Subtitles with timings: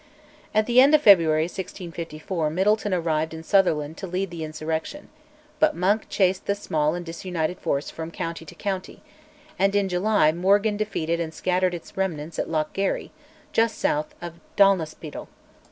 [0.55, 5.09] At the end of February 1654 Middleton arrived in Sutherland to head the insurrection:
[5.59, 9.03] but Monk chased the small and disunited force from county to county,
[9.59, 13.11] and in July Morgan defeated and scattered its remnants at Loch Garry,
[13.53, 15.27] just south of Dalnaspidal.